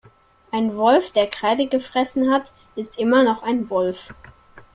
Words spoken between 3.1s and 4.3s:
noch ein Wolf.